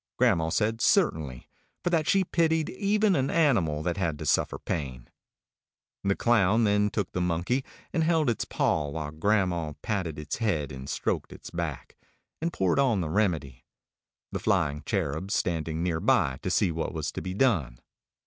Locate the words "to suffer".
4.17-4.57